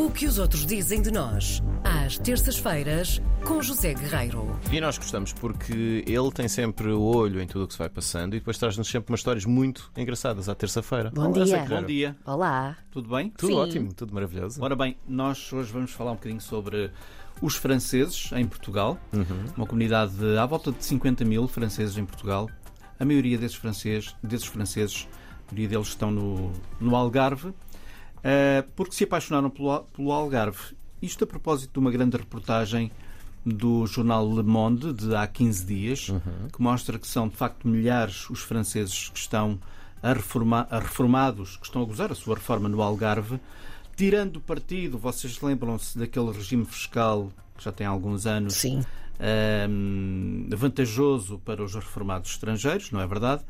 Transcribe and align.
O 0.00 0.10
que 0.10 0.24
os 0.24 0.38
outros 0.38 0.64
dizem 0.64 1.02
de 1.02 1.10
nós, 1.10 1.62
às 1.84 2.16
terças-feiras, 2.16 3.20
com 3.44 3.60
José 3.60 3.92
Guerreiro. 3.92 4.58
E 4.72 4.80
nós 4.80 4.96
gostamos 4.96 5.30
porque 5.34 6.02
ele 6.06 6.30
tem 6.32 6.48
sempre 6.48 6.88
o 6.90 7.02
olho 7.02 7.38
em 7.38 7.46
tudo 7.46 7.64
o 7.64 7.66
que 7.66 7.74
se 7.74 7.78
vai 7.78 7.90
passando 7.90 8.34
e 8.34 8.38
depois 8.38 8.56
traz-nos 8.56 8.88
sempre 8.88 9.12
umas 9.12 9.20
histórias 9.20 9.44
muito 9.44 9.92
engraçadas 9.94 10.48
à 10.48 10.54
terça-feira. 10.54 11.10
Bom 11.14 11.30
Olá, 11.30 11.44
dia. 11.44 11.66
Bom 11.68 11.82
dia, 11.82 12.16
Olá. 12.24 12.78
tudo 12.90 13.14
bem? 13.14 13.28
Tudo 13.36 13.52
Sim. 13.52 13.58
ótimo, 13.58 13.92
tudo 13.92 14.14
maravilhoso. 14.14 14.64
Ora 14.64 14.74
bem, 14.74 14.96
nós 15.06 15.52
hoje 15.52 15.70
vamos 15.70 15.90
falar 15.90 16.12
um 16.12 16.14
bocadinho 16.14 16.40
sobre 16.40 16.90
os 17.42 17.56
franceses 17.56 18.30
em 18.32 18.46
Portugal. 18.46 18.98
Uma 19.54 19.66
comunidade 19.66 20.12
de, 20.14 20.38
à 20.38 20.46
volta 20.46 20.72
de 20.72 20.82
50 20.82 21.26
mil 21.26 21.46
franceses 21.46 21.98
em 21.98 22.06
Portugal. 22.06 22.48
A 22.98 23.04
maioria 23.04 23.36
desses 23.36 23.58
franceses, 23.58 24.16
desses 24.22 24.46
franceses 24.46 25.06
a 25.50 25.52
maioria 25.52 25.68
deles 25.68 25.88
estão 25.88 26.10
no, 26.10 26.52
no 26.80 26.96
Algarve, 26.96 27.52
porque 28.76 28.94
se 28.94 29.04
apaixonaram 29.04 29.50
pelo, 29.50 29.70
Al- 29.70 29.84
pelo 29.94 30.12
Algarve. 30.12 30.76
Isto 31.02 31.24
a 31.24 31.26
propósito 31.26 31.72
de 31.74 31.78
uma 31.78 31.90
grande 31.90 32.16
reportagem 32.16 32.90
do 33.44 33.86
jornal 33.86 34.30
Le 34.30 34.42
Monde 34.42 34.92
de 34.92 35.14
há 35.16 35.26
15 35.26 35.64
dias, 35.64 36.12
que 36.52 36.60
mostra 36.60 36.98
que 36.98 37.06
são 37.06 37.26
de 37.28 37.36
facto 37.36 37.66
milhares 37.66 38.28
os 38.28 38.40
franceses 38.40 39.08
que 39.08 39.18
estão 39.18 39.58
a, 40.02 40.12
reforma- 40.12 40.66
a 40.70 40.78
reformados, 40.78 41.56
que 41.56 41.64
estão 41.64 41.80
a 41.82 41.84
gozar 41.86 42.12
a 42.12 42.14
sua 42.14 42.34
reforma 42.34 42.68
no 42.68 42.82
Algarve, 42.82 43.40
tirando 43.96 44.40
partido, 44.40 44.98
vocês 44.98 45.40
lembram-se 45.40 45.98
daquele 45.98 46.30
regime 46.32 46.64
fiscal 46.66 47.30
que 47.56 47.64
já 47.64 47.72
tem 47.72 47.86
alguns 47.86 48.26
anos, 48.26 48.54
Sim. 48.54 48.82
hum, 49.68 50.48
vantajoso 50.50 51.38
para 51.44 51.62
os 51.62 51.74
reformados 51.74 52.30
estrangeiros, 52.30 52.90
não 52.90 53.00
é 53.00 53.06
verdade? 53.06 53.42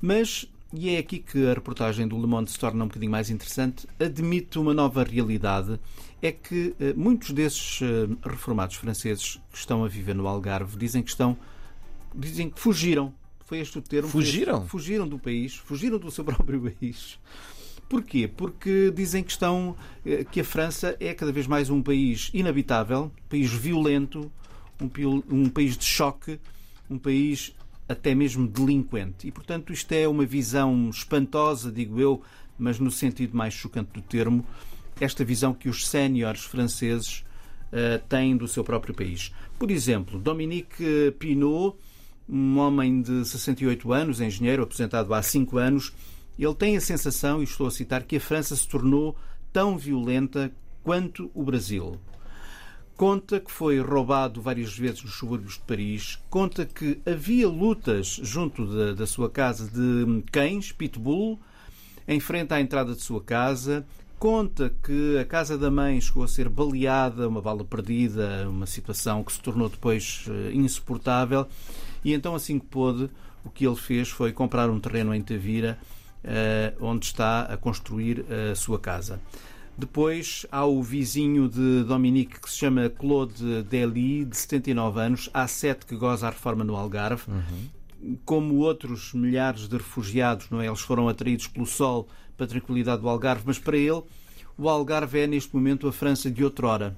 Mas, 0.00 0.46
e 0.72 0.90
é 0.90 0.98
aqui 0.98 1.18
que 1.18 1.46
a 1.48 1.54
reportagem 1.54 2.06
do 2.06 2.20
Le 2.20 2.26
Monde 2.26 2.50
se 2.50 2.58
torna 2.58 2.84
um 2.84 2.86
bocadinho 2.86 3.10
mais 3.10 3.28
interessante, 3.28 3.88
admite 3.98 4.58
uma 4.58 4.72
nova 4.72 5.02
realidade, 5.02 5.80
é 6.22 6.30
que 6.30 6.74
eh, 6.78 6.92
muitos 6.96 7.32
desses 7.32 7.80
eh, 7.82 8.08
reformados 8.22 8.76
franceses 8.76 9.40
que 9.50 9.58
estão 9.58 9.84
a 9.84 9.88
viver 9.88 10.14
no 10.14 10.28
Algarve 10.28 10.76
dizem 10.76 11.02
que 11.02 11.10
estão, 11.10 11.36
dizem 12.14 12.48
que 12.48 12.60
fugiram. 12.60 13.12
Foi 13.40 13.58
este 13.58 13.78
o 13.78 13.82
termo? 13.82 14.08
Fugiram? 14.08 14.66
Fugiram 14.68 15.08
do 15.08 15.18
país, 15.18 15.56
fugiram 15.56 15.98
do 15.98 16.10
seu 16.10 16.22
próprio 16.24 16.60
país. 16.60 17.18
Porquê? 17.88 18.28
Porque 18.28 18.92
dizem 18.94 19.24
que 19.24 19.32
estão 19.32 19.74
eh, 20.06 20.24
que 20.24 20.40
a 20.40 20.44
França 20.44 20.96
é 21.00 21.12
cada 21.12 21.32
vez 21.32 21.48
mais 21.48 21.68
um 21.68 21.82
país 21.82 22.30
inabitável, 22.32 23.10
um 23.24 23.28
país 23.28 23.50
violento, 23.50 24.30
um, 24.80 24.88
um 25.28 25.48
país 25.48 25.76
de 25.76 25.84
choque, 25.84 26.38
um 26.88 26.96
país 26.96 27.52
até 27.90 28.14
mesmo 28.14 28.46
delinquente. 28.46 29.26
E, 29.26 29.32
portanto, 29.32 29.72
isto 29.72 29.90
é 29.90 30.06
uma 30.06 30.24
visão 30.24 30.88
espantosa, 30.88 31.72
digo 31.72 32.00
eu, 32.00 32.22
mas 32.56 32.78
no 32.78 32.90
sentido 32.90 33.36
mais 33.36 33.52
chocante 33.52 33.90
do 33.92 34.00
termo, 34.00 34.46
esta 35.00 35.24
visão 35.24 35.52
que 35.52 35.68
os 35.68 35.88
séniores 35.88 36.44
franceses 36.44 37.24
eh, 37.72 38.00
têm 38.08 38.36
do 38.36 38.46
seu 38.46 38.62
próprio 38.62 38.94
país. 38.94 39.32
Por 39.58 39.72
exemplo, 39.72 40.20
Dominique 40.20 41.12
Pinot, 41.18 41.76
um 42.28 42.58
homem 42.58 43.02
de 43.02 43.24
68 43.24 43.92
anos, 43.92 44.20
engenheiro, 44.20 44.62
aposentado 44.62 45.12
há 45.12 45.20
5 45.20 45.58
anos, 45.58 45.92
ele 46.38 46.54
tem 46.54 46.76
a 46.76 46.80
sensação, 46.80 47.40
e 47.40 47.44
estou 47.44 47.66
a 47.66 47.70
citar, 47.72 48.04
que 48.04 48.16
a 48.16 48.20
França 48.20 48.54
se 48.54 48.68
tornou 48.68 49.16
tão 49.52 49.76
violenta 49.76 50.52
quanto 50.84 51.28
o 51.34 51.42
Brasil. 51.42 51.98
Conta 53.00 53.40
que 53.40 53.50
foi 53.50 53.80
roubado 53.80 54.42
várias 54.42 54.76
vezes 54.76 55.02
nos 55.02 55.14
subúrbios 55.14 55.54
de 55.54 55.60
Paris. 55.60 56.18
Conta 56.28 56.66
que 56.66 57.00
havia 57.06 57.48
lutas 57.48 58.20
junto 58.22 58.94
da, 58.94 59.06
sua 59.06 59.30
casa 59.30 59.70
de 59.70 60.22
cães, 60.30 60.70
pitbull, 60.70 61.40
em 62.06 62.20
frente 62.20 62.52
à 62.52 62.60
entrada 62.60 62.94
de 62.94 63.00
sua 63.00 63.22
casa. 63.22 63.86
Conta 64.18 64.70
que 64.84 65.16
a 65.16 65.24
casa 65.24 65.56
da 65.56 65.70
mãe 65.70 65.98
chegou 65.98 66.24
a 66.24 66.28
ser 66.28 66.50
baleada, 66.50 67.26
uma 67.26 67.40
bala 67.40 67.64
perdida, 67.64 68.46
uma 68.46 68.66
situação 68.66 69.24
que 69.24 69.32
se 69.32 69.40
tornou 69.40 69.70
depois 69.70 70.26
eh, 70.28 70.52
insuportável. 70.52 71.48
E 72.04 72.12
então, 72.12 72.34
assim 72.34 72.58
que 72.58 72.66
pôde, 72.66 73.08
o 73.42 73.48
que 73.48 73.66
ele 73.66 73.76
fez 73.76 74.10
foi 74.10 74.30
comprar 74.30 74.68
um 74.68 74.78
terreno 74.78 75.14
em 75.14 75.22
Tavira, 75.22 75.78
eh, 76.22 76.74
onde 76.78 77.06
está 77.06 77.44
a 77.44 77.56
construir 77.56 78.26
a 78.30 78.54
sua 78.54 78.78
casa. 78.78 79.18
Depois 79.76 80.46
há 80.52 80.64
o 80.64 80.82
vizinho 80.82 81.48
de 81.48 81.84
Dominique 81.84 82.40
que 82.40 82.50
se 82.50 82.56
chama 82.56 82.90
Claude 82.90 83.62
Dely, 83.62 84.26
de 84.26 84.36
79 84.36 85.00
anos, 85.00 85.30
há 85.32 85.46
sete 85.46 85.86
que 85.86 85.96
goza 85.96 86.26
a 86.26 86.30
reforma 86.30 86.62
no 86.62 86.76
Algarve. 86.76 87.24
Como 88.24 88.56
outros 88.56 89.12
milhares 89.12 89.68
de 89.68 89.76
refugiados, 89.76 90.48
não 90.50 90.60
é? 90.60 90.66
eles 90.66 90.80
foram 90.80 91.08
atraídos 91.08 91.46
pelo 91.46 91.66
sol 91.66 92.08
para 92.36 92.46
a 92.46 92.48
tranquilidade 92.48 93.02
do 93.02 93.08
Algarve, 93.08 93.42
mas 93.46 93.58
para 93.58 93.76
ele 93.76 94.02
o 94.56 94.68
Algarve 94.68 95.20
é 95.20 95.26
neste 95.26 95.54
momento 95.54 95.88
a 95.88 95.92
França 95.92 96.30
de 96.30 96.44
outrora. 96.44 96.96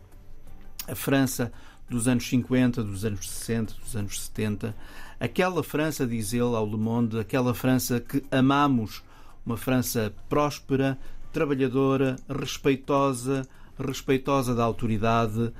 A 0.88 0.94
França 0.94 1.52
dos 1.92 2.08
anos 2.08 2.28
50, 2.28 2.82
dos 2.82 3.04
anos 3.04 3.30
60, 3.30 3.74
dos 3.74 3.94
anos 3.94 4.20
70. 4.22 4.74
Aquela 5.20 5.62
França, 5.62 6.06
diz 6.06 6.32
ele 6.32 6.56
ao 6.56 6.66
Le 6.66 6.76
Monde, 6.76 7.20
aquela 7.20 7.54
França 7.54 8.00
que 8.00 8.24
amamos, 8.30 9.02
uma 9.44 9.56
França 9.56 10.12
próspera, 10.28 10.98
trabalhadora, 11.32 12.16
respeitosa, 12.28 13.46
respeitosa 13.78 14.54
da 14.54 14.62
autoridade, 14.62 15.52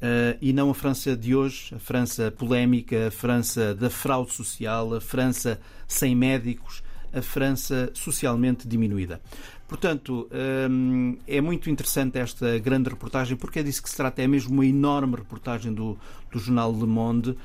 eh, 0.00 0.38
e 0.40 0.52
não 0.52 0.70
a 0.70 0.74
França 0.74 1.14
de 1.14 1.34
hoje, 1.34 1.74
a 1.74 1.78
França 1.78 2.30
polémica, 2.30 3.08
a 3.08 3.10
França 3.10 3.74
da 3.74 3.90
fraude 3.90 4.32
social, 4.32 4.94
a 4.94 5.00
França 5.00 5.60
sem 5.86 6.14
médicos, 6.16 6.82
a 7.12 7.20
França 7.20 7.90
socialmente 7.92 8.66
diminuída. 8.66 9.20
Portanto, 9.68 10.28
hum, 10.68 11.16
é 11.28 11.40
muito 11.40 11.70
interessante 11.70 12.18
esta 12.18 12.58
grande 12.58 12.88
reportagem, 12.88 13.36
porque 13.36 13.60
é 13.60 13.62
disso 13.62 13.82
que 13.82 13.90
se 13.90 13.96
trata, 13.96 14.22
é 14.22 14.26
mesmo 14.26 14.52
uma 14.52 14.66
enorme 14.66 15.16
reportagem 15.16 15.72
do, 15.72 15.96
do 16.32 16.38
jornal 16.38 16.72
Le 16.72 16.86
Monde. 16.86 17.36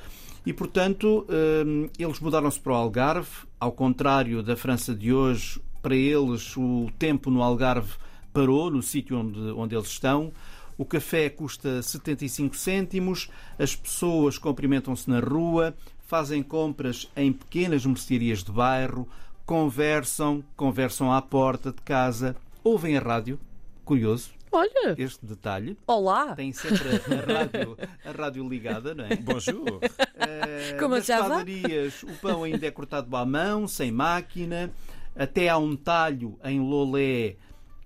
E, 0.45 0.53
portanto, 0.53 1.25
hum, 1.65 1.87
eles 1.99 2.19
mudaram-se 2.19 2.59
para 2.59 2.73
o 2.73 2.75
Algarve, 2.75 3.29
ao 3.59 3.71
contrário 3.71 4.41
da 4.41 4.55
França 4.55 4.95
de 4.95 5.13
hoje, 5.13 5.59
para 5.85 5.95
eles 5.95 6.57
o 6.57 6.89
tempo 6.97 7.29
no 7.29 7.43
Algarve 7.43 7.93
parou, 8.33 8.71
no 8.71 8.81
sítio 8.81 9.19
onde, 9.19 9.39
onde 9.51 9.75
eles 9.75 9.85
estão. 9.87 10.33
O 10.79 10.83
café 10.83 11.29
custa 11.29 11.79
75 11.79 12.57
cêntimos, 12.57 13.29
as 13.59 13.75
pessoas 13.75 14.39
cumprimentam-se 14.39 15.07
na 15.07 15.19
rua, 15.19 15.75
fazem 16.07 16.41
compras 16.41 17.07
em 17.15 17.31
pequenas 17.31 17.85
mercearias 17.85 18.43
de 18.43 18.51
bairro, 18.51 19.07
conversam, 19.45 20.43
conversam 20.57 21.13
à 21.13 21.21
porta 21.21 21.71
de 21.71 21.83
casa, 21.83 22.35
ouvem 22.63 22.97
a 22.97 22.99
rádio. 22.99 23.39
Curioso 23.83 24.31
Olha. 24.51 24.95
este 24.97 25.23
detalhe. 25.23 25.77
Olá. 25.85 26.33
Tem 26.35 26.51
sempre 26.51 26.89
a 26.89 27.33
rádio, 27.37 27.77
a 28.03 28.11
rádio 28.11 28.49
ligada, 28.49 28.95
não 28.95 29.05
é? 29.05 29.15
Bonjour. 29.21 29.79
Eh, 30.15 30.77
Como 30.79 30.95
nas 30.95 31.05
padarias, 31.05 32.01
o 32.01 32.13
pão 32.19 32.43
ainda 32.43 32.65
é 32.65 32.71
cortado 32.71 33.15
à 33.15 33.23
mão, 33.23 33.67
sem 33.67 33.91
máquina. 33.91 34.73
Até 35.15 35.49
há 35.49 35.57
um 35.57 35.75
talho 35.75 36.37
em 36.43 36.59
Lolé 36.59 37.37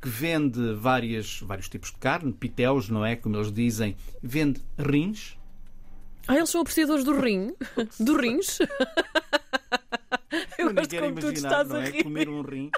que 0.01 0.09
vende 0.09 0.73
várias, 0.73 1.39
vários 1.41 1.67
tipos 1.69 1.91
de 1.91 1.97
carne, 1.97 2.31
pitéus, 2.31 2.89
não 2.89 3.05
é? 3.05 3.15
Como 3.15 3.35
eles 3.35 3.51
dizem. 3.51 3.95
Vende 4.21 4.61
rins. 4.77 5.37
Ah, 6.27 6.35
eles 6.37 6.49
são 6.49 6.61
apreciadores 6.61 7.03
do 7.03 7.19
rim. 7.19 7.53
Do 7.99 8.17
rins. 8.17 8.59
Eu 10.57 10.67
nem 10.67 10.75
gosto 10.75 10.95
como 10.95 11.15
tu 11.15 11.21
imaginar, 11.27 11.49
estás 11.49 11.69
não 11.69 11.75
a 11.77 11.83
é? 11.83 11.89
rir. 11.89 12.03
Comer 12.03 12.29
um 12.29 12.41
rim. 12.41 12.69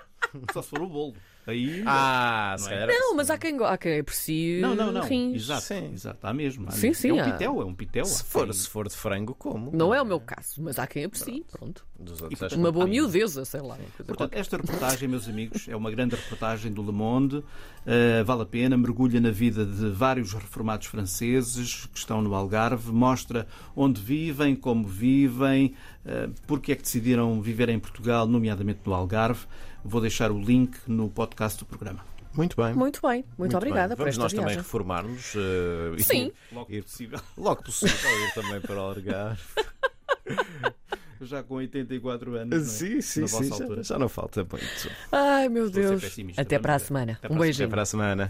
Só 0.53 0.61
se 0.61 0.69
for 0.69 0.81
o 0.81 0.87
bolo. 0.87 1.15
Aí. 1.51 1.83
Ah, 1.85 2.55
Não 2.59 2.69
é? 2.69 2.87
Não, 2.87 3.15
mas 3.15 3.29
há 3.29 3.37
quem, 3.37 3.57
há 3.63 3.77
quem 3.77 3.99
aprecie 3.99 4.59
não, 4.61 4.73
não, 4.75 4.91
não. 4.91 5.01
rins. 5.01 5.43
Exato, 5.43 5.61
Sim. 5.61 5.91
exato. 5.93 6.25
Há 6.25 6.33
mesmo. 6.33 6.67
há 6.67 6.71
Sim, 6.71 6.87
mesmo. 6.87 7.01
sim, 7.01 7.09
É 7.09 7.13
um 7.13 7.19
há. 7.21 7.31
pitel, 7.31 7.61
é 7.61 7.65
um 7.65 7.73
pitel. 7.73 8.05
Se 8.05 8.23
for, 8.23 8.43
quem- 8.45 8.53
se 8.53 8.67
for 8.69 8.87
de 8.87 8.95
frango, 8.95 9.35
como? 9.35 9.71
Não 9.75 9.93
é 9.93 10.01
o 10.01 10.05
meu 10.05 10.19
caso, 10.19 10.61
mas 10.61 10.79
há 10.79 10.87
quem 10.87 11.03
aprecie. 11.05 11.45
Pronto. 11.51 11.85
Dos 11.99 12.19
outros, 12.19 12.51
E, 12.51 12.55
Uma 12.55 12.71
boa 12.71 12.87
miudeza, 12.87 13.45
sei 13.45 13.61
lá. 13.61 13.77
Portanto, 14.07 14.33
esta 14.33 14.57
reportagem, 14.57 15.07
meus 15.07 15.27
amigos, 15.29 15.67
é 15.69 15.75
uma 15.75 15.91
grande 15.91 16.15
reportagem 16.15 16.71
do 16.73 16.81
Le 16.81 16.91
Monde. 16.91 17.35
Uh, 17.37 18.23
vale 18.25 18.41
a 18.41 18.45
pena, 18.45 18.75
mergulha 18.75 19.19
na 19.21 19.29
vida 19.29 19.63
de 19.63 19.89
vários 19.89 20.33
reformados 20.33 20.87
franceses 20.87 21.85
que 21.91 21.99
estão 21.99 22.21
no 22.21 22.33
Algarve, 22.33 22.91
mostra 22.91 23.47
onde 23.75 24.01
vivem, 24.01 24.55
como 24.55 24.87
vivem, 24.87 25.75
uh, 26.05 26.31
porque 26.47 26.71
é 26.71 26.75
que 26.75 26.81
decidiram 26.81 27.39
viver 27.39 27.69
em 27.69 27.79
Portugal, 27.79 28.25
nomeadamente 28.27 28.79
no 28.85 28.93
Algarve. 28.95 29.45
Vou 29.83 29.99
deixar 30.01 30.31
o 30.31 30.39
link 30.39 30.77
no 30.87 31.09
podcast 31.09 31.59
do 31.59 31.65
programa. 31.65 32.05
Muito 32.33 32.55
bem. 32.55 32.73
Muito 32.73 33.01
bem. 33.05 33.25
Muito, 33.37 33.57
obrigada 33.57 33.89
bem. 33.89 33.97
por 33.97 34.03
Vamos 34.03 34.09
esta 34.15 34.21
nós 34.23 34.31
também 34.31 34.45
viagem. 34.45 34.61
reformar-nos. 34.63 35.33
eh, 35.35 35.95
e- 35.97 36.03
Sim. 36.03 36.31
Logo 36.51 36.71
Ir- 36.71 36.83
possível. 36.83 37.19
Logo 37.37 37.63
possível 37.63 38.25
ir 38.27 38.33
também 38.33 38.61
para 38.61 38.75
o 38.75 38.79
Algarve. 38.79 39.41
Já 41.23 41.43
com 41.43 41.55
84 41.55 42.35
anos. 42.35 42.49
não 42.49 42.57
é? 42.57 42.63
Sim, 42.65 42.99
sim, 43.01 43.21
Na 43.21 43.27
sim. 43.27 43.33
vossa 43.37 43.49
Já, 43.57 43.63
altura. 43.63 43.83
já 43.83 43.99
não 43.99 44.09
falta 44.09 44.39
muito. 44.49 44.91
Ai, 45.11 45.49
meu 45.49 45.67
Estou 45.67 45.83
Deus. 45.99 46.17
Até 46.35 46.57
para 46.57 46.75
a 46.75 46.79
semana. 46.79 47.19
Um 47.29 47.37
beijinho. 47.37 47.65
Até 47.67 47.71
para 47.71 47.81
a 47.83 47.85
semana. 47.85 48.27